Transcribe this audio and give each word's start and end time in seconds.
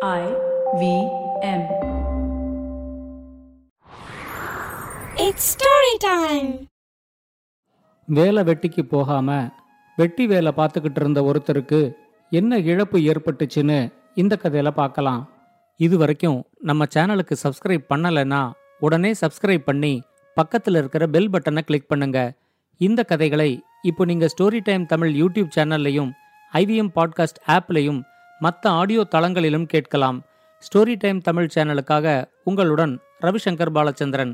I 0.00 0.24
V 0.74 0.82
M. 1.44 1.62
It's 5.16 5.44
story 5.54 5.94
time. 6.04 6.50
வேலை 8.08 8.42
வெட்டிக்கு 8.42 8.82
போகாம 8.92 9.28
வெட்டி 9.98 10.26
வேலை 10.26 10.50
பார்த்துக்கிட்டு 10.52 11.00
இருந்த 11.00 11.22
ஒருத்தருக்கு 11.22 11.80
என்ன 12.32 12.58
இழப்பு 12.68 12.98
ஏற்பட்டுச்சுன்னு 13.12 13.78
இந்த 14.14 14.36
கதையில 14.42 14.72
பார்க்கலாம் 14.72 15.22
இது 15.80 15.98
வரைக்கும் 15.98 16.38
நம்ம 16.62 16.86
சேனலுக்கு 16.94 17.36
சப்ஸ்கிரைப் 17.42 17.90
பண்ணலைன்னா 17.90 18.42
உடனே 18.80 19.12
சப்ஸ்கிரைப் 19.20 19.64
பண்ணி 19.64 19.94
பக்கத்தில் 20.36 20.74
இருக்கிற 20.74 21.06
பெல் 21.06 21.30
பட்டனை 21.30 21.64
கிளிக் 21.64 21.90
பண்ணுங்க 21.90 22.20
இந்த 22.80 23.02
கதைகளை 23.04 23.50
இப்போ 23.82 24.04
நீங்க 24.04 24.28
ஸ்டோரி 24.34 24.60
டைம் 24.60 24.86
தமிழ் 24.86 25.12
யூடியூப் 25.14 25.50
சேனல்லையும் 25.56 26.12
ஐவிஎம் 26.52 26.94
பாட்காஸ்ட் 26.94 27.42
ஆப்லையும் 27.48 28.00
மற்ற 28.39 28.71
ஆடியோ 28.71 29.01
தளங்களிலும் 29.15 29.67
கேட்கலாம் 29.73 30.19
ஸ்டோரி 30.63 30.95
டைம் 30.97 31.19
தமிழ் 31.21 31.51
சேனலுக்காக 31.55 32.07
உங்களுடன் 32.43 32.93
ரவிசங்கர் 33.19 33.73
பாலச்சந்திரன் 33.77 34.33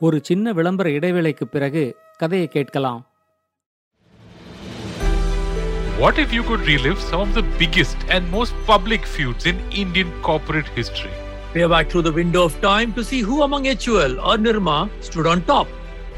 ஒரு 0.00 0.18
சின்ன 0.22 0.52
விளம்பர 0.52 0.88
இடைவேளைக்கு 0.90 1.46
பிறகு 1.46 1.84
கதையை 2.16 2.48
கேட்கலாம் 2.48 3.00
What 5.98 6.18
if 6.18 6.32
you 6.32 6.42
could 6.42 6.62
relive 6.62 6.98
some 6.98 7.20
of 7.20 7.34
the 7.34 7.42
biggest 7.58 7.96
and 8.08 8.30
most 8.30 8.54
public 8.66 9.04
feuds 9.06 9.44
in 9.44 9.56
Indian 9.72 10.10
corporate 10.22 10.68
history? 10.68 11.12
Peer 11.52 11.68
back 11.68 11.90
through 11.90 12.02
the 12.02 12.12
window 12.12 12.44
of 12.44 12.58
time 12.62 12.94
to 12.94 13.04
see 13.04 13.20
who 13.20 13.42
among 13.42 13.64
HUL 13.76 14.18
or 14.20 14.36
Nirma 14.38 14.76
stood 15.00 15.26
on 15.26 15.42
top. 15.44 15.68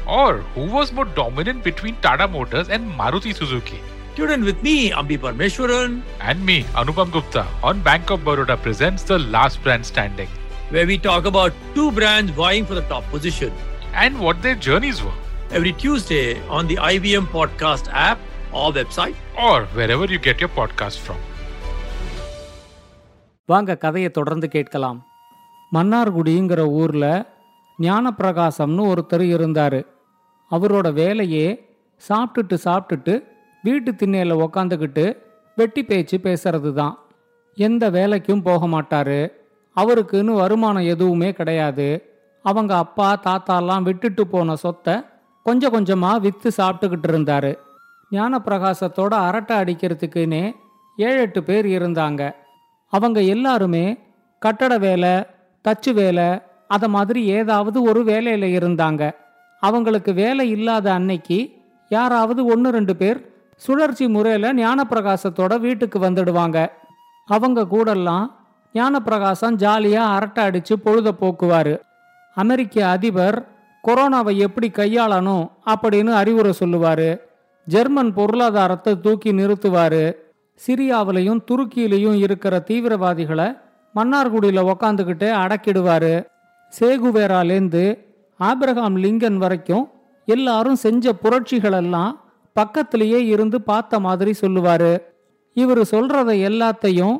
Or 0.07 0.37
who 0.53 0.67
was 0.67 0.93
more 0.93 1.05
dominant 1.13 1.65
between 1.65 1.97
Tata 1.97 2.27
Motors 2.27 2.69
and 2.69 2.89
Maruti 2.91 3.35
Suzuki? 3.35 3.79
Tune 4.17 4.31
in 4.31 4.43
with 4.43 4.61
me, 4.61 4.91
Ambi 4.91 5.17
Parmeshwaran, 5.17 5.93
And 6.21 6.45
me, 6.45 6.63
Anupam 6.75 7.11
Gupta, 7.11 7.43
on 7.63 7.81
Bank 7.81 8.09
of 8.09 8.19
Baroda 8.21 8.57
presents 8.57 9.03
The 9.03 9.19
Last 9.35 9.61
Brand 9.63 9.85
Standing 9.85 10.31
where 10.69 10.87
we 10.87 10.97
talk 10.97 11.25
about 11.25 11.53
two 11.75 11.91
brands 11.91 12.31
vying 12.31 12.65
for 12.65 12.75
the 12.75 12.85
top 12.87 13.05
position. 13.11 13.51
and 13.95 14.19
what 14.19 14.41
their 14.41 14.55
journeys 14.67 14.99
were, 15.03 15.17
Every 15.51 15.73
Tuesday 15.73 16.27
on 16.49 16.67
the 16.67 16.77
IBM 16.91 17.25
Podcast 17.33 17.87
app 17.93 18.19
or 18.51 18.71
website. 18.73 19.17
or 19.37 19.57
wherever 19.77 20.05
you 20.05 20.19
get 20.27 20.39
your 20.39 20.49
podcast 20.59 20.97
from. 20.99 21.19
வாங்க 23.45 23.77
கதையை 23.77 24.09
தொடர்ந்து 24.09 24.47
கேட்கலாம் 24.49 24.99
மன்னார்குடிங்கிற 25.75 26.61
ஊர்ல 26.81 27.05
ஞானப்பிரகாசம்னு 27.79 28.83
ஒருத்தர் 28.91 29.25
இருந்தாரு 29.35 29.81
அவரோட 30.51 30.93
வேலையே 30.93 31.47
சாப்பிட்டுட்டு 32.09 32.57
சாப்பிட்டுட்டு 32.65 33.13
வீட்டு 33.68 33.90
திண்ணையில் 33.94 34.40
உக்காந்துக்கிட்டு 34.44 35.04
வெட்டி 35.58 35.82
பேச்சு 35.82 36.16
பேசுறது 36.26 36.70
தான் 36.72 36.94
எந்த 37.56 37.84
வேலைக்கும் 37.96 38.44
போக 38.48 38.66
மாட்டாரு. 38.66 39.20
அவருக்குன்னு 39.76 40.32
வருமானம் 40.42 40.90
எதுவுமே 40.92 41.30
கிடையாது. 41.38 41.88
அவங்க 42.44 42.72
அப்பா 42.84 43.08
தாத்தாலாம் 43.26 43.86
விட்டுட்டு 43.88 44.22
போன 44.26 44.54
சொத்தை 44.56 44.94
கொஞ்சம் 45.46 45.74
கொஞ்சமாக 45.76 46.22
விற்று 46.24 46.50
சாப்பிட்டுக்கிட்டு 46.58 47.08
இருந்தாரு. 47.12 47.52
ஞானப்பிரகாசத்தோட 48.12 49.12
அரட்டை 49.28 49.54
அடிக்கிறதுக்குன்னே 49.62 50.44
ஏழு 50.98 51.18
எட்டு 51.24 51.40
பேர் 51.48 51.66
இருந்தாங்க. 51.76 52.22
அவங்க 52.92 53.18
எல்லாருமே 53.34 53.86
கட்டட 54.42 54.74
வேலை 54.86 55.14
தச்சு 55.64 55.92
வேலை 55.94 56.28
அதை 56.74 56.88
மாதிரி 56.96 57.20
ஏதாவது 57.38 57.78
ஒரு 57.90 58.00
வேலையில் 58.10 58.48
இருந்தாங்க. 58.58 59.02
அவங்களுக்கு 59.62 60.10
வேலை 60.22 60.44
இல்லாத 60.56 60.86
அன்னைக்கு 60.98 61.38
யாராவது 61.90 62.40
ஒன்று 62.52 62.68
ரெண்டு 62.76 62.94
பேர் 62.96 63.18
சுழற்சி 63.58 64.08
முறையில் 64.08 64.56
ஞானப்பிரகாசத்தோட 64.56 65.60
வீட்டுக்கு 65.60 65.98
வந்துடுவாங்க. 65.98 66.58
அவங்க 67.26 67.66
கூடலாம் 67.72 68.26
ஞானப்பிரகாசம் 68.74 69.56
ஜாலியாக 69.62 70.14
அரட்டை 70.14 70.44
அடித்து 70.44 70.78
பொழுத 70.78 71.12
போக்குவார். 71.20 71.72
அமெரிக்க 72.34 72.86
அதிபர் 72.86 73.38
கொரோனாவை 73.88 74.36
எப்படி 74.36 74.68
கையாளணும்? 74.68 75.44
அப்படின்னு 75.66 76.12
அறிவுரை 76.12 76.52
சொல்லுவார். 76.52 77.08
ஜெர்மன் 77.64 78.14
பொருளாதாரத்தை 78.14 79.00
தூக்கி 79.00 79.32
நிறுத்துவார். 79.32 80.02
சிரியாவிலையும் 80.66 81.42
துருக்கியிலையும் 81.50 82.14
இருக்கிற 82.14 82.64
தீவிரவாதிகளை 82.66 83.48
மன்னார்குடியில் 83.94 84.70
உக்காந்துக்கிட்டே 84.72 85.30
அடக்கிடுவார். 85.42 86.12
சேகுவேராலேருந்து 86.80 87.84
ஆப்ரஹாம் 88.40 88.96
லிங்கன் 89.04 89.36
வரைக்கும் 89.36 89.90
எல்லாரும் 90.26 90.76
செஞ்ச 90.76 91.12
புரட்சிகளெல்லாம் 91.22 92.12
பக்கத்திலேயே 92.58 93.20
இருந்து 93.32 93.58
பார்த்த 93.70 94.00
மாதிரி 94.06 94.32
சொல்லுவாரு. 94.40 94.92
இவர் 95.56 95.82
சொல்றத 95.92 96.30
எல்லாத்தையும் 96.48 97.16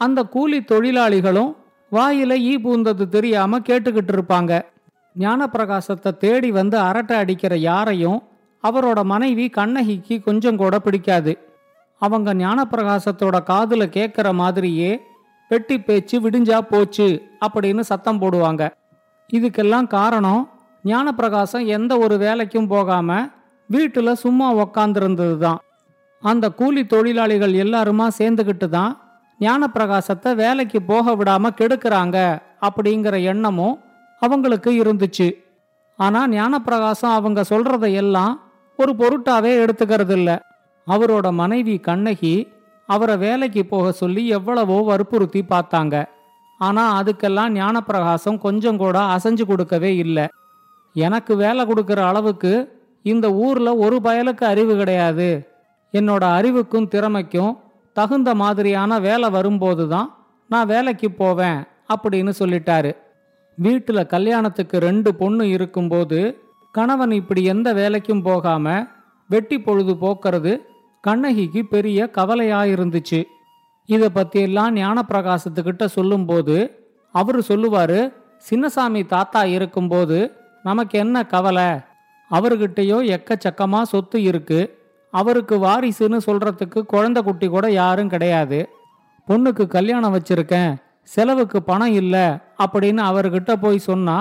அந்த 0.00 0.20
கூலி 0.34 0.58
தொழிலாளிகளும் 0.60 1.50
வாயில 1.92 2.32
ஈ 2.50 2.52
பூந்தது 2.64 3.04
தெரியாம 3.08 3.58
கேட்டுக்கிட்டு 3.58 4.12
இருப்பாங்க. 4.14 4.52
ஞானப்பிரகாசத்தை 5.18 6.10
தேடி 6.24 6.50
வந்து 6.50 6.76
அரட்டை 6.88 7.14
அடிக்கிற 7.16 7.54
யாரையும் 7.68 8.18
அவரோட 8.64 9.00
மனைவி 9.12 9.46
கண்ணகிக்கு 9.48 10.16
கொஞ்சம் 10.26 10.60
கூட 10.62 10.74
பிடிக்காது. 10.78 11.32
அவங்க 12.02 12.34
ஞானப்பிரகாசத்தோட 12.34 13.36
காதுல 13.50 13.84
கேட்குற 13.96 14.28
மாதிரியே 14.42 14.90
வெட்டி 15.50 15.76
பேச்சு 15.80 16.16
விடிஞ்சா 16.20 16.58
போச்சு 16.70 17.08
அப்படின்னு 17.46 17.82
சத்தம் 17.90 18.20
போடுவாங்க. 18.22 18.62
இதுக்கெல்லாம் 19.32 19.88
காரணம் 19.96 20.42
ஞானப்பிரகாசம் 20.84 21.66
எந்த 21.76 21.92
ஒரு 21.98 22.16
வேலைக்கும் 22.16 22.70
போகாம 22.74 23.18
வீட்டுல 23.70 24.12
சும்மா 24.12 24.46
உக்காந்துருந்தது 24.62 25.36
தான் 25.38 25.60
அந்த 26.22 26.46
கூலி 26.50 26.82
தொழிலாளிகள் 26.86 27.54
எல்லாருமா 27.64 28.06
சேர்ந்துக்கிட்டு 28.18 28.68
தான் 28.68 28.92
ஞானப்பிரகாசத்தை 29.40 30.30
வேலைக்கு 30.34 30.78
போக 30.82 31.14
விடாம 31.14 31.50
கெடுக்கிறாங்க 31.60 32.18
அப்படிங்கிற 32.66 33.14
எண்ணமும் 33.22 33.76
அவங்களுக்கு 34.22 34.70
இருந்துச்சு. 34.82 35.28
ஆனா 35.98 36.20
ஞானப்பிரகாசம் 36.28 37.14
அவங்க 37.18 37.40
சொல்றதையெல்லாம் 37.50 38.34
ஒரு 38.78 38.92
பொருட்டாவே 39.00 39.52
எடுத்துக்கிறது 39.62 40.14
இல்ல 40.18 40.30
அவரோட 40.86 41.26
மனைவி 41.32 41.76
கண்ணகி 41.78 42.34
அவரை 42.88 43.16
வேலைக்கு 43.16 43.62
போக 43.66 43.92
சொல்லி 43.92 44.22
எவ்வளவோ 44.28 44.76
வற்புறுத்தி 44.82 45.42
பார்த்தாங்க. 45.48 45.96
ஆனா 46.60 46.84
அதுக்கெல்லாம் 47.00 47.54
ஞானப்பிரகாசம் 47.60 48.38
கொஞ்சம் 48.38 48.76
கூட 48.76 48.98
அசைஞ்சு 49.14 49.44
கொடுக்கவே 49.46 49.92
இல்லை. 49.96 50.26
எனக்கு 50.96 51.32
வேலை 51.36 51.64
கொடுக்குற 51.64 52.00
அளவுக்கு 52.10 52.52
இந்த 53.02 53.32
ஊர்ல 53.32 53.76
ஒரு 53.76 53.96
பயலுக்கு 53.96 54.44
அறிவு 54.44 54.76
கிடையாது. 54.76 55.48
என்னோட 55.92 56.24
அறிவுக்கும் 56.34 56.88
திறமைக்கும் 56.88 57.58
தகுந்த 57.92 58.34
மாதிரியான 58.34 58.98
வேலை 58.98 59.30
வரும்போது 59.30 59.88
தான் 59.88 60.08
நான் 60.48 60.66
வேலைக்கு 60.66 61.10
போவேன் 61.10 61.60
அப்படின்னு 61.94 62.32
சொல்லிட்டாரு. 62.38 62.92
வீட்டுல 63.58 64.06
கல்யாணத்துக்கு 64.06 64.78
ரெண்டு 64.78 65.14
பொண்ணு 65.14 65.48
இருக்கும்போது 65.48 66.42
கணவன் 66.72 67.10
இப்படி 67.10 67.44
எந்த 67.44 67.74
வேலைக்கும் 67.74 68.22
போகாம 68.22 68.86
வெட்டி 69.30 69.60
பொழுது 69.60 69.92
போக்குறது 69.94 70.52
கண்ணகிக்கு 71.00 71.66
பெரிய 71.66 72.10
கவலையா 72.10 72.62
இருந்துச்சு 72.64 73.20
பற்றியெல்லாம் 73.88 74.06
பத்தியெல்லாம் 74.08 74.72
ஞானப்பிரகாசத்துக்கிட்ட 74.76 75.84
சொல்லும்போது 75.84 76.56
அவரு 77.14 77.42
சொல்லுவாரு 77.48 78.12
சின்னசாமி 78.50 79.06
தாத்தா 79.06 79.44
இருக்கும்போது 79.44 80.18
நமக்கு 80.62 80.98
என்ன 80.98 81.26
கவலை? 81.26 81.68
அவர்கிட்டயோ 82.30 82.98
எக்கச்சக்கமா 83.16 83.82
சொத்து 83.82 84.22
இருக்கு. 84.22 84.78
அவருக்கு 85.10 85.56
வாரிசுன்னு 85.58 86.18
சொல்றதுக்கு 86.26 86.82
குழந்தை 86.82 87.22
குட்டி 87.22 87.46
கூட 87.48 87.70
யாரும் 87.70 88.08
கிடையாது. 88.08 88.68
பொண்ணுக்கு 89.28 89.66
கல்யாணம் 89.66 90.14
வச்சிருக்கேன் 90.14 90.74
செலவுக்கு 91.02 91.62
பணம் 91.62 91.92
இல்லை 91.92 92.26
அப்படின்னு 92.64 93.02
அவர்கிட்ட 93.10 93.56
போய் 93.60 93.78
சொன்னா 93.78 94.16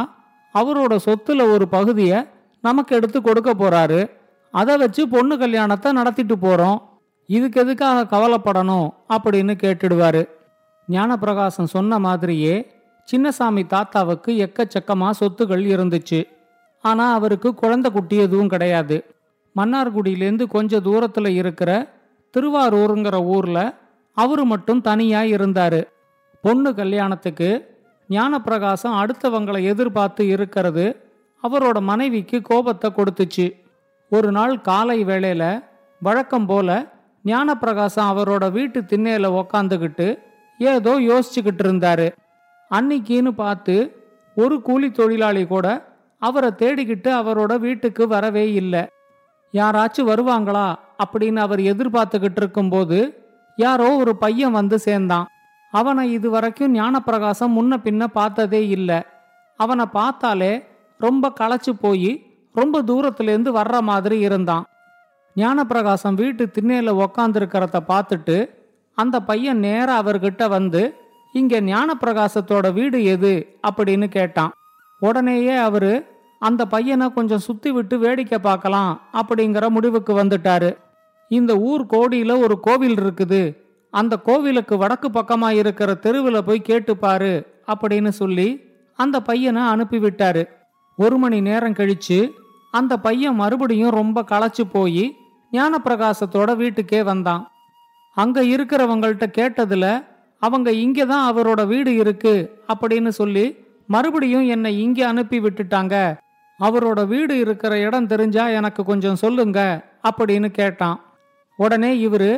அவரோட 0.54 0.98
சொத்துல 1.06 1.52
ஒரு 1.52 1.68
பகுதியை 1.68 2.28
நமக்கு 2.62 2.96
எடுத்து 2.96 3.22
கொடுக்க 3.22 3.54
போறாரு. 3.54 4.10
அதை 4.52 4.78
வச்சு 4.78 5.08
பொண்ணு 5.08 5.38
கல்யாணத்தை 5.38 5.92
நடத்திட்டு 5.92 6.36
போறோம். 6.36 6.82
இதுக்கு 7.26 7.62
எதுக்காக 7.62 8.18
கவலைப்படணும் 8.18 8.90
அப்படின்னு 9.10 9.54
கேட்டுடுவாரு. 9.64 10.30
ஞானப்பிரகாசம் 10.90 11.72
சொன்ன 11.76 12.00
மாதிரியே 12.00 12.72
சின்னசாமி 13.12 13.68
தாத்தாவுக்கு 13.68 14.32
எக்கச்சக்கமா 14.46 15.10
சொத்துகள் 15.20 15.64
இருந்துச்சு. 15.74 16.24
ஆனா 16.82 17.14
அவருக்கு 17.14 17.54
குழந்தை 17.54 17.92
குட்டி 17.92 18.16
எதுவும் 18.16 18.48
கிடையாது. 18.48 19.06
மன்னார்குடியிலேருந்து 19.56 20.46
கொஞ்ச 20.46 20.80
தூரத்துல 20.80 21.28
இருக்கிற 21.28 21.94
திருவாரூருங்கிற 22.38 23.24
ஊர்ல 23.24 23.74
அவரு 24.14 24.46
மட்டும் 24.46 24.82
தனியா 24.82 25.22
இருந்தாரு. 25.22 25.84
பொண்ணு 26.42 26.74
கல்யாணத்துக்கு 26.74 27.78
ஞானப்பிரகாசம் 28.10 28.98
அடுத்தவங்களை 29.02 29.64
எதிர்பார்த்து 29.64 30.28
இருக்கிறது 30.28 31.04
அவரோட 31.44 31.82
மனைவிக்கு 31.82 32.42
கோபத்தை 32.42 32.92
கொடுத்துச்சு. 32.92 33.56
ஒரு 34.10 34.32
நாள் 34.32 34.62
காலை 34.62 35.06
வேளையில 35.06 35.64
வழக்கம் 36.02 36.46
போல 36.46 36.86
ஞானப்பிரகாசம் 37.26 38.10
அவரோட 38.12 38.52
வீட்டு 38.52 38.82
திண்ணையில 38.82 39.46
உக்காந்துக்கிட்டு 39.46 40.20
ஏதோ 40.58 41.00
யோசிச்சுக்கிட்டு 41.00 41.64
இருந்தாரு. 41.64 42.12
அன்னிக்கின்னு 42.72 43.32
பார்த்து 43.32 43.96
ஒரு 44.36 44.62
கூலி 44.62 44.92
தொழிலாளி 44.92 45.48
கூட 45.48 45.89
அவரை 46.20 46.50
தேடிக்கிட்டு 46.50 47.10
அவரோட 47.10 47.60
வீட்டுக்கு 47.60 48.08
வரவே 48.08 48.54
இல்லை. 48.54 48.88
யாராச்சும் 49.54 50.10
வருவாங்களா? 50.12 50.76
அப்படின்னு 51.04 51.36
அவர் 51.36 51.60
எதிர்பார்த்துக்கிட்டு 51.60 52.36
இருக்கும்போது 52.36 53.28
யாரோ 53.56 53.96
ஒரு 53.96 54.16
பையன் 54.16 54.52
வந்து 54.52 54.80
சேர்ந்தான். 54.80 55.28
அவனை 55.72 56.12
இது 56.12 56.30
வரைக்கும் 56.30 56.76
ஞானப்பிரகாசம் 56.76 57.56
முன்ன 57.56 57.78
பின்ன 57.84 58.04
பார்த்ததே 58.04 58.68
இல்லை. 58.68 59.02
அவனை 59.56 59.86
பார்த்தாலே 59.86 60.66
ரொம்ப 60.98 61.32
களைச்சு 61.40 61.72
போய் 61.82 62.26
ரொம்ப 62.54 62.82
தூரத்திலேருந்து 62.82 63.52
வர்ற 63.56 63.80
மாதிரி 63.80 64.20
இருந்தான். 64.20 64.66
ஞானப்பிரகாசம் 65.36 66.14
வீட்டு 66.14 66.52
திண்ணையில் 66.52 66.94
உக்காந்துருக்கிறத 66.94 67.80
பார்த்துட்டு 67.88 68.50
அந்த 68.96 69.20
பையன் 69.20 69.60
நேராக 69.60 70.02
அவர்கிட்ட 70.04 70.50
வந்து 70.50 70.94
இங்கே 71.34 71.60
ஞானப்பிரகாசத்தோட 71.60 72.74
வீடு 72.74 73.04
எது? 73.04 73.60
அப்படின்னு 73.70 74.08
கேட்டான். 74.08 74.52
உடனேயே 75.00 75.56
அவரு 75.68 75.94
அந்த 76.42 76.62
பையனை 76.66 77.06
கொஞ்சம் 77.14 77.46
சுத்தி 77.48 77.70
விட்டு 77.72 77.96
வேடிக்கை 78.00 78.38
பார்க்கலாம் 78.40 78.92
அப்படிங்கிற 79.14 79.70
முடிவுக்கு 79.70 80.14
வந்துட்டாரு. 80.24 80.70
இந்த 81.32 81.52
ஊர் 81.70 81.84
கோடியில 81.94 82.32
ஒரு 82.44 82.56
கோவில் 82.60 82.98
இருக்குது. 83.00 83.42
அந்த 83.94 84.14
கோவிலுக்கு 84.18 84.76
வடக்கு 84.78 85.10
பக்கமா 85.10 85.50
இருக்கிற 85.62 85.90
தெருவில் 85.94 86.46
போய் 86.48 86.68
கேட்டுப்பாரு 86.70 87.34
அப்படின்னு 87.68 88.12
சொல்லி 88.22 88.50
அந்த 89.00 89.18
பையனை 89.22 89.62
அனுப்பிவிட்டாரு. 89.62 90.44
ஒரு 90.98 91.18
மணி 91.18 91.38
நேரம் 91.42 91.78
கழிச்சு 91.80 92.20
அந்த 92.72 92.94
பையன் 92.98 93.36
மறுபடியும் 93.36 93.98
ரொம்ப 94.00 94.24
களைச்சு 94.32 94.64
போய் 94.72 95.06
ஞானப்பிரகாசத்தோட 95.52 96.50
வீட்டுக்கே 96.56 97.00
வந்தான். 97.04 97.44
அங்க 98.18 98.40
இருக்கிறவங்கள்ட்ட 98.54 99.26
கேட்டதுல 99.38 99.86
அவங்க 100.42 100.70
இங்கே 100.84 101.06
தான் 101.06 101.26
அவரோட 101.32 101.62
வீடு 101.68 101.92
இருக்கு 101.96 102.34
அப்படின்னு 102.74 103.12
சொல்லி 103.20 103.46
மறுபடியும் 103.94 104.48
என்னை 104.56 104.72
இங்கே 104.82 105.04
அனுப்பி 105.12 105.38
விட்டுட்டாங்க. 105.40 105.96
அவரோட 106.60 107.00
வீடு 107.08 107.34
இருக்கிற 107.40 107.74
இடம் 107.80 108.08
தெரிஞ்சா 108.08 108.46
எனக்கு 108.60 108.82
கொஞ்சம் 108.84 109.22
சொல்லுங்க 109.24 109.60
அப்படின்னு 110.10 110.50
கேட்டான். 110.60 110.98
உடனே 111.60 111.92
இவரு 112.08 112.32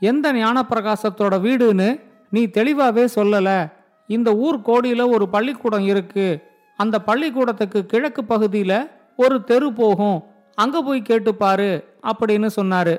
எந்த 0.00 0.32
ஞானப்பிரகாசத்தோட 0.32 1.34
வீடுன்னு 1.46 1.88
நீ 2.30 2.42
தெளிவாவே 2.58 3.04
சொல்லல. 3.14 3.48
இந்த 4.08 4.30
ஊர் 4.46 4.58
கோடியில 4.58 5.02
ஒரு 5.14 5.28
பள்ளிக்கூடம் 5.28 5.86
இருக்கு. 5.92 6.26
அந்த 6.78 6.96
பள்ளிக்கூடத்துக்கு 7.00 7.80
கிழக்கு 7.86 8.22
பகுதியில 8.22 8.72
ஒரு 9.16 9.36
தெரு 9.44 9.70
போகும். 9.72 10.18
அங்க 10.54 10.76
போய் 10.82 11.08
கேட்டுப்பாரு 11.08 11.70
அப்படின்னு 12.02 12.48
சொன்னாரு. 12.56 12.94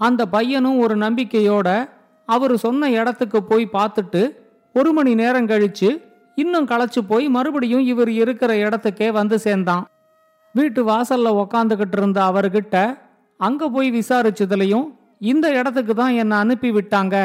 அந்த 0.00 0.22
பையனும் 0.26 0.78
ஒரு 0.78 0.94
நம்பிக்கையோட 0.96 1.68
அவர் 2.28 2.54
சொன்ன 2.56 2.90
இடத்துக்கு 2.90 3.38
போய் 3.42 3.64
பார்த்துட்டு 3.72 4.22
ஒரு 4.74 4.90
மணி 4.92 5.12
நேரம் 5.14 5.46
கழிச்சு 5.46 5.90
இன்னும் 6.36 6.68
களைச்சு 6.68 7.00
போய் 7.08 7.26
மறுபடியும் 7.28 7.84
இவர் 7.92 8.10
இருக்கிற 8.22 8.52
இடத்துக்கே 8.54 9.08
வந்து 9.12 9.38
சேர்ந்தான். 9.38 9.84
வீட்டு 10.54 10.80
வாசல்ல 10.88 11.30
உக்காந்துகிட்டு 11.42 11.96
இருந்த 11.96 12.20
அவர்கிட்ட 12.22 12.76
அங்க 13.40 13.68
போய் 13.68 13.88
விசாரிச்சதுலயும் 13.90 14.86
இந்த 15.18 15.46
இடத்துக்கு 15.52 15.94
தான் 15.94 16.12
என்னை 16.12 16.36
அனுப்பி 16.38 16.70
விட்டாங்க. 16.70 17.16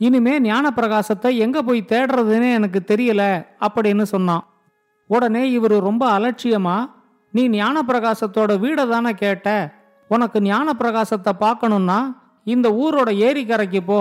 இனிமே 0.00 0.34
ஞானப்பிரகாசத்தை 0.40 1.30
எங்க 1.36 1.62
போய் 1.62 1.80
தேடுறதுன்னு 1.88 2.48
எனக்கு 2.52 2.80
தெரியல 2.86 3.22
அப்படின்னு 3.66 4.02
சொன்னான். 4.02 4.44
உடனே 5.10 5.50
இவர் 5.50 5.76
ரொம்ப 5.80 6.04
அலட்சியமா 6.18 6.76
நீ 7.34 7.42
ஞானப்பிரகாசத்தோட 7.48 8.52
வீடை 8.64 8.84
தானே 8.88 9.12
கேட்ட? 9.14 9.48
உனக்கு 10.10 10.38
ஞானப்பிரகாசத்தை 10.40 11.32
பார்க்கணும்னா 11.40 11.98
இந்த 12.44 12.68
ஊரோட 12.82 13.10
ஏரிக்கரைக்கு 13.26 13.80
போ. 13.86 14.00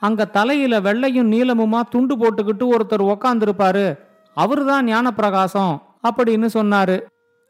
அங்க 0.00 0.24
தலையில 0.24 0.80
வெள்ளையும் 0.80 1.32
நீளமுமா 1.32 1.80
துண்டு 1.90 2.16
போட்டுக்கிட்டு 2.16 2.74
ஒருத்தர் 2.76 3.16
உக்காந்துருப்பாரு. 3.16 3.98
அவருதான் 4.36 4.86
ஞானப்பிரகாசம் 4.86 5.80
அப்படின்னு 6.08 6.48
சொன்னாரு. 6.54 7.02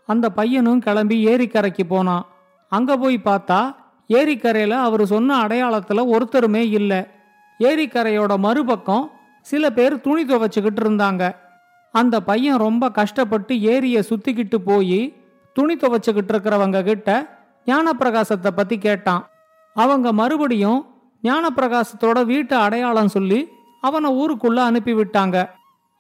அந்த 0.07 0.31
பையனும் 0.31 0.81
கிளம்பி 0.81 1.27
ஏரிக்கரைக்கு 1.27 1.85
போனான். 1.89 2.27
அங்க 2.69 2.97
போய் 2.97 3.21
பார்த்தா 3.25 3.75
ஏரிக்கரையில 4.09 4.71
அவர் 4.71 5.07
சொன்ன 5.07 5.45
அடையாளத்துல 5.45 6.17
ஒருத்தருமே 6.17 6.71
இல்லை. 6.71 7.07
ஏரிக்கரையோட 7.59 8.39
மறுபக்கம் 8.39 9.11
சில 9.41 9.71
பேர் 9.71 10.01
துணி 10.01 10.25
துவைச்சுக்கிட்டு 10.25 10.81
இருந்தாங்க. 10.81 11.35
அந்த 11.93 12.21
பையன் 12.21 12.57
ரொம்ப 12.57 12.91
கஷ்டப்பட்டு 12.91 13.61
ஏரியை 13.61 14.03
சுத்திக்கிட்டு 14.09 14.55
போய் 14.55 15.17
துணி 15.53 15.77
துவைச்சுக்கிட்டு 15.77 16.33
இருக்கிறவங்க 16.33 16.83
கிட்ட 16.83 17.39
ஞானப்பிரகாசத்தை 17.67 18.51
பத்தி 18.57 18.79
கேட்டான். 18.79 19.29
அவங்க 19.75 20.13
மறுபடியும் 20.13 20.87
ஞானப்பிரகாசத்தோட 21.23 22.25
வீட்டு 22.25 22.57
அடையாளம் 22.57 23.09
சொல்லி 23.09 23.49
அவனை 23.81 24.11
ஊருக்குள்ள 24.13 24.57
அனுப்பி 24.57 24.93
விட்டாங்க 24.93 25.49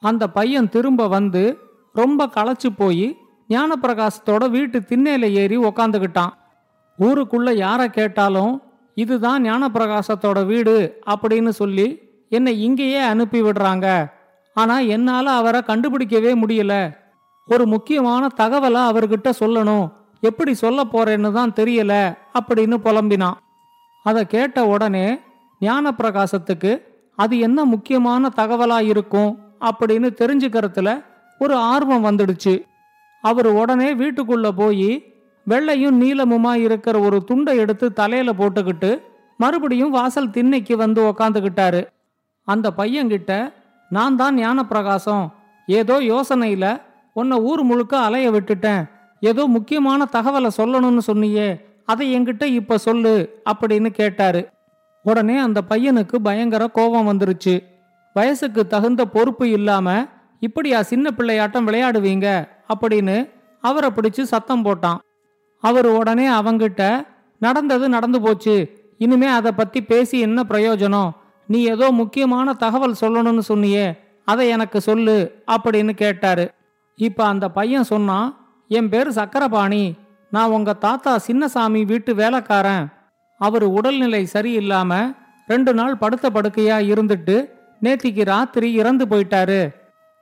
அந்த 0.02 0.30
பையன் 0.30 0.68
திரும்ப 0.68 1.08
வந்து 1.08 1.58
ரொம்ப 1.92 2.26
களைச்சு 2.26 2.68
போய் 2.76 3.16
ஞானப்பிரகாசத்தோட 3.48 4.50
வீட்டு 4.50 4.78
திண்ணையில 4.78 5.30
ஏறி 5.30 5.58
உக்காந்துக்கிட்டான். 5.58 6.32
ஊருக்குள்ள 6.98 7.54
யாரை 7.54 7.88
கேட்டாலும் 7.88 8.62
இதுதான் 8.94 9.42
ஞானப்பிரகாசத்தோட 9.42 10.46
வீடு 10.46 11.00
அப்படின்னு 11.06 11.48
சொல்லி 11.48 11.86
என்னை 12.28 12.62
இங்கேயே 12.62 12.98
அனுப்பி 12.98 13.42
விடுறாங்க. 13.42 14.10
ஆனா 14.54 14.78
என்னால 14.78 15.30
அவரை 15.30 15.60
கண்டுபிடிக்கவே 15.66 16.32
முடியல. 16.42 16.96
ஒரு 17.46 17.66
முக்கியமான 17.66 18.26
தகவலை 18.36 18.80
அவர்கிட்ட 18.90 19.30
சொல்லணும். 19.40 19.86
எப்படி 20.20 20.54
சொல்ல 20.54 20.84
போறேன்னு 20.92 21.32
தான் 21.32 21.52
தெரியல 21.52 22.16
அப்படின்னு 22.38 22.74
புலம்பினான். 22.74 23.38
அதை 24.02 24.26
கேட்ட 24.26 24.66
உடனே 24.66 25.18
ஞானப்பிரகாசத்துக்கு 25.60 26.82
அது 27.16 27.38
என்ன 27.38 27.64
முக்கியமான 27.64 28.28
தகவலா 28.36 28.80
இருக்கும் 28.82 29.38
அப்படின்னு 29.60 30.08
தெரிஞ்சுக்கிறதுல 30.20 31.04
ஒரு 31.38 31.54
ஆர்வம் 31.54 32.04
வந்துடுச்சு. 32.04 32.64
அவர் 33.20 33.46
உடனே 33.46 33.94
வீட்டுக்குள்ள 33.94 34.48
போய் 34.50 34.90
வெள்ளையும் 35.46 36.00
நீலமுமா 36.02 36.54
இருக்கிற 36.54 36.98
ஒரு 36.98 37.24
துண்டை 37.24 37.56
எடுத்து 37.56 37.92
தலையில 37.92 38.32
போட்டுக்கிட்டு 38.32 39.02
மறுபடியும் 39.36 39.90
வாசல் 39.90 40.30
திண்ணைக்கு 40.30 40.76
வந்து 40.76 41.02
உக்காந்துக்கிட்டாரு. 41.02 41.86
அந்த 42.44 42.72
பையன்கிட்ட 42.76 43.52
நான் 43.88 44.16
தான் 44.16 44.36
ஞானப்பிரகாசம். 44.36 45.26
ஏதோ 45.66 46.00
யோசனையில 46.00 46.80
உன்னை 47.12 47.38
ஊர் 47.38 47.62
முழுக்க 47.62 47.98
அலைய 47.98 48.30
விட்டுட்டேன். 48.30 48.82
ஏதோ 49.20 49.46
முக்கியமான 49.46 50.06
தகவலை 50.12 50.50
சொல்லணும்னு 50.56 51.02
சொன்னியே. 51.06 51.48
அதை 51.88 52.20
என்கிட்ட 52.20 52.44
இப்ப 52.44 52.78
சொல்லு 52.78 53.42
அப்படின்னு 53.50 53.86
கேட்டாரு. 53.86 54.48
உடனே 55.02 55.36
அந்த 55.38 55.60
பையனுக்கு 55.68 56.16
பயங்கர 56.16 56.68
கோபம் 56.68 57.08
வந்துருச்சு. 57.08 57.62
வயசுக்கு 58.14 58.66
தகுந்த 58.66 59.04
பொறுப்பு 59.04 59.50
இல்லாம 59.50 60.06
இப்படியா 60.40 60.82
சின்ன 60.82 61.10
பிள்ளையாட்டம் 61.16 61.66
விளையாடுவீங்க? 61.66 62.48
அப்படின்னு 62.74 63.30
அவரை 63.60 63.90
பிடிச்சு 63.90 64.22
சத்தம் 64.22 64.64
போட்டான். 64.64 64.98
அவர் 65.60 65.86
உடனே 65.86 66.28
அவங்கிட்ட 66.28 67.06
நடந்தது 67.38 67.88
நடந்து 67.88 68.20
போச்சு. 68.20 68.56
இனிமே 68.98 69.26
அதை 69.26 69.52
பத்தி 69.52 69.82
பேசி 69.82 70.18
என்ன 70.18 70.42
பிரயோஜனம்? 70.48 71.10
நீ 71.46 71.62
ஏதோ 71.62 71.90
முக்கியமான 71.90 72.52
தகவல் 72.52 72.94
சொல்லணும்னு 73.00 73.40
சொன்னியே. 73.48 73.98
அதை 74.24 74.48
எனக்கு 74.48 74.80
சொல்லு 74.80 75.44
அப்படின்னு 75.52 75.90
கேட்டாரு. 75.90 76.50
இப்ப 76.96 77.24
அந்த 77.24 77.50
பையன் 77.50 77.84
சொன்னான் 77.84 78.46
என் 78.68 78.88
பேர் 78.88 79.10
சக்கரபாணி. 79.10 79.94
நான் 80.30 80.50
உங்க 80.50 80.72
தாத்தா 80.72 81.12
சின்னசாமி 81.26 81.80
வீட்டு 81.86 82.14
வேலைக்காரன். 82.14 82.84
அவர் 83.40 83.64
உடல்நிலை 83.78 84.22
சரியில்லாம 84.32 84.92
ரெண்டு 85.46 85.72
நாள் 85.74 85.94
படுத்த 85.96 86.26
படுக்கையா 86.30 86.76
இருந்துட்டு 86.92 87.36
நேத்திக்கு 87.82 88.24
ராத்திரி 88.24 88.68
இறந்து 88.72 89.04
போயிட்டாரு. 89.06 89.60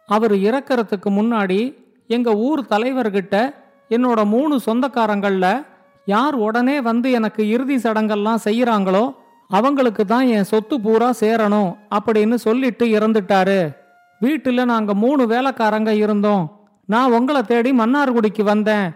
அவர் 0.09 0.35
இறக்கறதுக்கு 0.49 1.11
முன்னாடி 1.19 1.61
எங்க 2.07 2.31
ஊர் 2.49 2.61
தலைவர்கிட்ட 2.71 3.37
என்னோட 3.91 4.21
மூணு 4.35 4.55
சொந்தக்காரங்கள்ல 4.67 5.47
யார் 6.07 6.35
உடனே 6.35 6.81
வந்து 6.81 7.09
எனக்கு 7.11 7.43
இறுதி 7.49 7.77
சடங்கெல்லாம் 7.77 8.45
செய்யறாங்களோ 8.45 9.05
அவங்களுக்கு 9.51 10.05
தான் 10.07 10.27
என் 10.27 10.49
சொத்து 10.51 10.77
பூரா 10.81 11.09
சேரணும் 11.21 11.71
அப்படின்னு 11.97 12.35
சொல்லிட்டு 12.35 12.87
இறந்துட்டாரு. 12.87 13.61
வீட்டுல 14.21 14.65
நாங்க 14.65 14.95
மூணு 14.95 15.27
வேலைக்காரங்க 15.27 15.91
இருந்தோம். 15.95 16.45
நான் 16.89 17.13
உங்களை 17.13 17.43
தேடி 17.43 17.73
மன்னார்குடிக்கு 17.73 18.43
வந்தேன். 18.43 18.87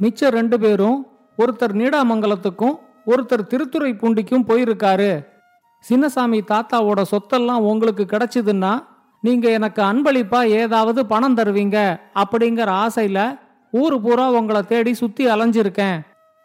மிச்ச 0.00 0.30
ரெண்டு 0.30 0.60
பேரும் 0.60 1.06
ஒருத்தர் 1.38 1.74
நீடாமங்கலத்துக்கும் 1.80 2.76
ஒருத்தர் 3.06 3.48
திருத்துறை 3.52 3.90
பூண்டிக்கும் 3.92 4.46
போயிருக்காரு. 4.48 5.12
சின்னசாமி 5.88 6.40
தாத்தாவோட 6.50 7.02
சொத்தெல்லாம் 7.10 7.66
உங்களுக்கு 7.70 8.04
கிடைச்சதுன்னா 8.08 8.72
நீங்க 9.20 9.50
எனக்கு 9.50 9.82
அன்பளிப்பா 9.82 10.46
ஏதாவது 10.46 11.06
பணம் 11.06 11.36
தருவீங்க 11.36 12.00
அப்படிங்கிற 12.14 12.70
ஆசையில 12.84 13.38
ஊரு 13.70 14.00
பூரா 14.00 14.30
உங்களை 14.30 14.62
தேடி 14.62 14.94
சுத்தி 14.94 15.26
அலைஞ்சிருக்கேன். 15.26 15.98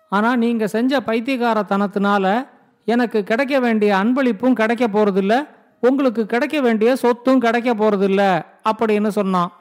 ஆனா 0.10 0.36
நீங்க 0.36 0.68
செஞ்ச 0.68 1.00
பைத்தியகாரத்தனத்தினால 1.00 2.48
எனக்கு 2.86 3.24
கிடைக்க 3.24 3.60
வேண்டிய 3.60 3.96
அன்பளிப்பும் 3.96 4.54
கிடைக்க 4.54 4.88
போறதில்ல 4.88 5.48
உங்களுக்கு 5.80 6.26
கிடைக்க 6.26 6.62
வேண்டிய 6.62 6.96
சொத்தும் 6.96 7.40
கிடைக்க 7.40 7.74
போறதில்ல 7.74 8.46
அப்படின்னு 8.70 9.08
சொன்னான். 9.08 9.52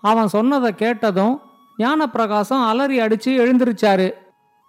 அவன் 0.00 0.28
சொன்னதை 0.28 0.74
கேட்டதும் 0.74 1.40
ஞானப்பிரகாசம் 1.78 2.64
அலறி 2.70 3.00
அடிச்சு 3.00 3.30
எழுந்திருச்சாரு. 3.42 4.08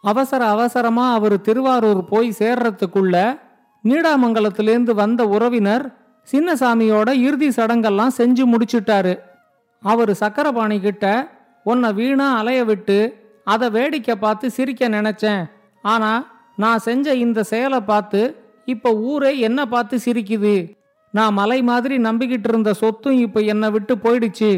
அவசர 0.04 0.42
அவசரமா 0.48 1.14
அவர் 1.14 1.42
திருவாரூர் 1.42 2.02
போய் 2.06 2.30
சேர்றதுக்குள்ள 2.40 3.16
நீடாமங்கலத்திலேருந்து 3.84 4.94
வந்த 4.94 5.22
உறவினர் 5.28 5.86
சின்னசாமியோட 6.32 7.10
இறுதி 7.28 7.48
சடங்கெல்லாம் 7.48 8.16
செஞ்சு 8.18 8.44
முடிச்சிட்டாரு. 8.54 9.14
அவர் 9.84 10.14
சக்கரபாணி 10.14 10.80
கிட்ட 10.80 11.06
உன்னை 11.64 11.94
வீணா 11.94 12.28
அலைய 12.38 12.64
விட்டு 12.64 12.98
அதை 13.44 13.70
வேடிக்கை 13.70 14.16
பார்த்து 14.16 14.52
சிரிக்க 14.52 14.90
நினைச்சேன். 14.90 15.44
ஆனா 15.82 16.12
நான் 16.56 16.80
செஞ்ச 16.80 17.14
இந்த 17.16 17.40
செயலை 17.44 17.80
பார்த்து 17.82 18.22
இப்ப 18.66 18.92
ஊரே 18.94 19.32
என்ன 19.40 19.66
பார்த்து 19.66 19.96
சிரிக்குது. 20.06 20.56
நான் 21.14 21.34
மலை 21.34 21.60
மாதிரி 21.62 21.98
நம்பிக்கிட்டு 21.98 22.50
இருந்த 22.50 22.74
சொத்தும் 22.74 23.20
இப்போ 23.20 23.40
என்னை 23.54 23.70
விட்டு 23.72 23.96
போயிடுச்சு. 23.96 24.52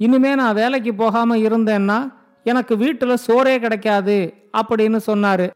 இனிமே 0.00 0.34
நான் 0.34 0.54
வேலைக்கு 0.54 0.94
போகாம 0.94 1.36
இருந்தேன்னா 1.36 1.96
எனக்கு 2.44 2.76
வீட்டுல 2.76 3.14
சோறே 3.26 3.58
கிடைக்காது 3.58 4.34
அப்படின்னு 4.58 4.98
சொன்னாரு. 5.06 5.46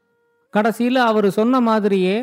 கடைசியில் 0.50 0.96
அவர் 0.96 1.30
சொன்ன 1.30 1.60
மாதிரியே 1.60 2.16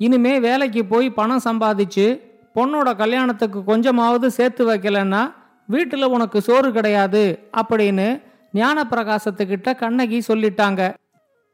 இனிமே 0.00 0.40
வேலைக்கு 0.40 0.84
போய் 0.84 1.10
பணம் 1.10 1.44
சம்பாதிச்சு 1.44 2.06
பொண்ணோட 2.54 2.96
கல்யாணத்துக்கு 2.96 3.64
கொஞ்சமாவது 3.64 4.30
சேர்த்து 4.30 4.62
வைக்கலன்னா 4.70 5.22
வீட்டுல 5.70 6.04
உனக்கு 6.04 6.40
சோறு 6.40 6.72
கிடையாது 6.72 7.24
அப்படின்னு 7.56 8.08
ஞானப்பிரகாசத்துக்கிட்ட 8.54 9.76
கண்ணகி 9.76 10.18
சொல்லிட்டாங்க. 10.28 10.82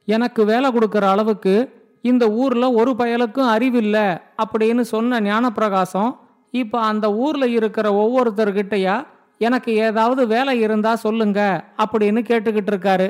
எனக்கு 0.08 0.44
வேலை 0.44 0.70
கொடுக்கற 0.70 1.04
அளவுக்கு 1.14 1.54
இந்த 2.02 2.24
ஊர்ல 2.30 2.64
ஒரு 2.72 2.90
பயலுக்கும் 2.98 3.50
அறிவில்லை 3.56 4.06
அப்படின்னு 4.44 4.80
சொன்ன 4.80 5.20
ஞானப்பிரகாசம் 5.20 6.12
இப்போ 6.50 6.78
அந்த 6.80 7.06
ஊர்ல 7.14 7.44
இருக்கிற 7.48 7.86
ஒவ்வொருத்தர்கிட்டயா 8.02 8.96
எனக்கு 9.44 9.72
ஏதாவது 9.74 10.22
வேலை 10.26 10.54
இருந்தா 10.60 10.92
சொல்லுங்க 10.94 11.64
அப்படின்னு 11.78 12.20
கேட்டுக்கிட்டு 12.28 12.72
இருக்காரு. 12.74 13.06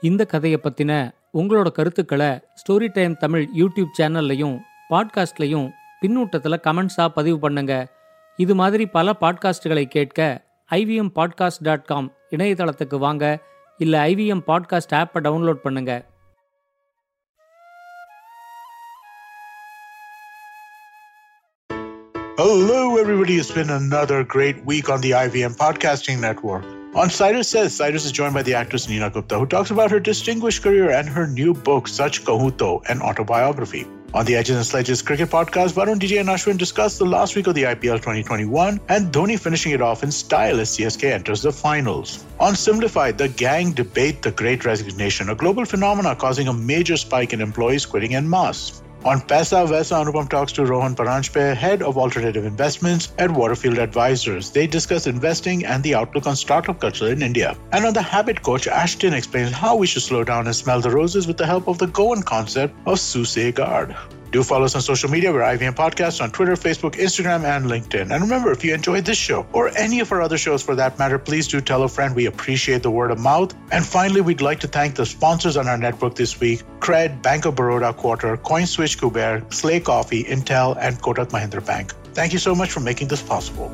இந்த 0.00 0.24
கதையை 0.24 0.58
பத்தின 0.62 0.92
உங்களோட 1.34 1.68
கருத்துக்களை 1.70 2.30
ஸ்டோரி 2.60 2.88
டைம் 2.92 3.16
தமிழ் 3.16 3.48
யூடியூப் 3.56 3.96
சேனல்லையும் 3.98 4.56
பாட்காஸ்ட்லையும் 4.90 5.66
பின்னூட்டத்தில் 6.02 6.62
கமெண்ட்ஸா 6.62 7.08
பதிவு 7.08 7.38
பண்ணுங்க. 7.38 7.74
இது 8.36 8.54
மாதிரி 8.54 8.86
பல 8.86 9.14
பாட்காஸ்டுகளை 9.20 9.84
கேட்க 9.84 10.44
ஐவிஎம் 10.70 11.12
பாட்காஸ்ட் 11.14 11.62
டாட் 11.62 11.84
காம் 11.84 12.12
இணையதளத்துக்கு 12.36 12.98
வாங்க. 12.98 13.38
இல்லை 13.78 13.98
ஐவிஎம் 14.08 14.46
பாட்காஸ்ட் 14.46 14.94
ஆப்பை 14.94 15.20
டவுன்லோட் 15.22 15.62
பண்ணுங்கள் 15.64 16.00
Hello, 22.42 22.96
everybody. 22.96 23.36
It's 23.36 23.50
been 23.50 23.68
another 23.68 24.24
great 24.24 24.64
week 24.64 24.88
on 24.88 25.02
the 25.02 25.10
IVM 25.10 25.58
Podcasting 25.58 26.20
Network. 26.20 26.64
On 26.94 27.10
Cyrus 27.10 27.48
Says, 27.48 27.76
Cyrus 27.76 28.06
is 28.06 28.12
joined 28.12 28.32
by 28.32 28.42
the 28.42 28.54
actress 28.54 28.88
Neena 28.88 29.10
Gupta, 29.10 29.38
who 29.38 29.44
talks 29.44 29.70
about 29.70 29.90
her 29.90 30.00
distinguished 30.00 30.62
career 30.62 30.90
and 30.90 31.06
her 31.06 31.26
new 31.26 31.52
book, 31.52 31.86
Such 31.86 32.24
Kahuto, 32.24 32.82
an 32.88 33.02
autobiography. 33.02 33.86
On 34.14 34.24
the 34.24 34.36
Edges 34.36 34.56
and 34.56 34.64
Sledges 34.64 35.02
Cricket 35.02 35.28
Podcast, 35.28 35.74
Varun, 35.74 35.98
DJ, 35.98 36.18
and 36.18 36.30
Ashwin 36.30 36.56
discuss 36.56 36.96
the 36.96 37.04
last 37.04 37.36
week 37.36 37.46
of 37.46 37.54
the 37.54 37.64
IPL 37.64 37.96
2021 37.96 38.80
and 38.88 39.12
Dhoni 39.12 39.38
finishing 39.38 39.72
it 39.72 39.82
off 39.82 40.02
in 40.02 40.10
style 40.10 40.60
as 40.60 40.70
CSK 40.70 41.12
enters 41.12 41.42
the 41.42 41.52
finals. 41.52 42.24
On 42.38 42.56
Simplified, 42.56 43.18
the 43.18 43.28
gang 43.28 43.72
debate 43.72 44.22
the 44.22 44.30
great 44.30 44.64
resignation, 44.64 45.28
a 45.28 45.34
global 45.34 45.66
phenomena 45.66 46.16
causing 46.16 46.48
a 46.48 46.54
major 46.54 46.96
spike 46.96 47.34
in 47.34 47.42
employees 47.42 47.84
quitting 47.84 48.14
en 48.14 48.30
masse. 48.30 48.80
On 49.02 49.18
Pesa 49.18 49.66
Vesa, 49.66 50.04
Anupam 50.04 50.28
talks 50.28 50.52
to 50.52 50.66
Rohan 50.66 50.94
Paranjpe, 50.94 51.56
head 51.56 51.80
of 51.82 51.96
alternative 51.96 52.44
investments 52.44 53.14
at 53.18 53.30
Waterfield 53.30 53.78
Advisors. 53.78 54.50
They 54.50 54.66
discuss 54.66 55.06
investing 55.06 55.64
and 55.64 55.82
the 55.82 55.94
outlook 55.94 56.26
on 56.26 56.36
startup 56.36 56.80
culture 56.80 57.10
in 57.10 57.22
India. 57.22 57.56
And 57.72 57.86
on 57.86 57.94
the 57.94 58.02
habit 58.02 58.42
coach, 58.42 58.68
Ashton 58.68 59.14
explains 59.14 59.52
how 59.52 59.74
we 59.74 59.86
should 59.86 60.02
slow 60.02 60.22
down 60.22 60.46
and 60.46 60.54
smell 60.54 60.82
the 60.82 60.90
roses 60.90 61.26
with 61.26 61.38
the 61.38 61.46
help 61.46 61.66
of 61.66 61.78
the 61.78 61.86
Goan 61.86 62.22
concept 62.22 62.74
of 62.86 63.00
Suse 63.00 63.54
Guard. 63.54 63.96
Do 64.30 64.44
follow 64.44 64.64
us 64.64 64.76
on 64.76 64.80
social 64.80 65.10
media. 65.10 65.32
We're 65.32 65.40
IVM 65.40 65.74
Podcast 65.74 66.22
on 66.22 66.30
Twitter, 66.30 66.52
Facebook, 66.52 66.92
Instagram, 66.92 67.42
and 67.42 67.64
LinkedIn. 67.66 68.12
And 68.12 68.22
remember, 68.22 68.52
if 68.52 68.64
you 68.64 68.72
enjoyed 68.72 69.04
this 69.04 69.18
show 69.18 69.44
or 69.52 69.76
any 69.76 69.98
of 69.98 70.12
our 70.12 70.22
other 70.22 70.38
shows 70.38 70.62
for 70.62 70.76
that 70.76 71.00
matter, 71.00 71.18
please 71.18 71.48
do 71.48 71.60
tell 71.60 71.82
a 71.82 71.88
friend. 71.88 72.14
We 72.14 72.26
appreciate 72.26 72.84
the 72.84 72.92
word 72.92 73.10
of 73.10 73.18
mouth. 73.18 73.52
And 73.72 73.84
finally, 73.84 74.20
we'd 74.20 74.40
like 74.40 74.60
to 74.60 74.68
thank 74.68 74.94
the 74.94 75.04
sponsors 75.04 75.56
on 75.56 75.66
our 75.66 75.76
network 75.76 76.14
this 76.14 76.38
week 76.38 76.62
Cred, 76.78 77.22
Bank 77.22 77.44
of 77.44 77.56
Baroda 77.56 77.92
Quarter, 77.92 78.36
CoinSwitch 78.36 78.98
Kuber, 78.98 79.52
Slay 79.52 79.80
Coffee, 79.80 80.22
Intel, 80.22 80.76
and 80.78 80.96
Kotak 81.02 81.30
Mahindra 81.30 81.66
Bank. 81.66 81.92
Thank 82.14 82.32
you 82.32 82.38
so 82.38 82.54
much 82.54 82.70
for 82.70 82.78
making 82.78 83.08
this 83.08 83.22
possible. 83.22 83.68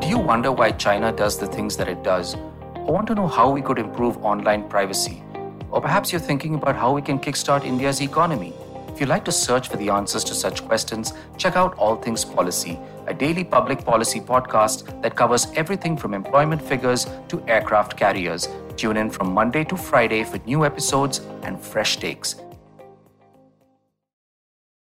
Do 0.00 0.08
you 0.08 0.18
wonder 0.18 0.50
why 0.50 0.72
China 0.72 1.12
does 1.12 1.38
the 1.38 1.46
things 1.46 1.76
that 1.76 1.86
it 1.86 2.02
does? 2.02 2.34
Or 2.34 2.92
want 2.92 3.06
to 3.06 3.14
know 3.14 3.28
how 3.28 3.50
we 3.50 3.62
could 3.62 3.78
improve 3.78 4.18
online 4.18 4.68
privacy? 4.68 5.22
Or 5.72 5.80
perhaps 5.80 6.12
you're 6.12 6.20
thinking 6.20 6.54
about 6.54 6.76
how 6.76 6.92
we 6.92 7.00
can 7.02 7.18
kickstart 7.18 7.64
India's 7.64 8.02
economy. 8.02 8.52
If 8.88 9.00
you'd 9.00 9.08
like 9.08 9.24
to 9.24 9.32
search 9.32 9.68
for 9.68 9.78
the 9.78 9.88
answers 9.88 10.22
to 10.24 10.34
such 10.34 10.66
questions, 10.66 11.14
check 11.38 11.56
out 11.56 11.74
All 11.78 11.96
Things 11.96 12.26
Policy, 12.26 12.78
a 13.06 13.14
daily 13.14 13.42
public 13.42 13.82
policy 13.82 14.20
podcast 14.20 15.02
that 15.02 15.16
covers 15.16 15.46
everything 15.56 15.96
from 15.96 16.12
employment 16.12 16.60
figures 16.60 17.06
to 17.28 17.42
aircraft 17.48 17.96
carriers. 17.96 18.48
Tune 18.76 18.98
in 18.98 19.08
from 19.08 19.32
Monday 19.32 19.64
to 19.64 19.76
Friday 19.76 20.24
for 20.24 20.36
new 20.46 20.66
episodes 20.66 21.22
and 21.42 21.58
fresh 21.58 21.96
takes. 21.96 22.36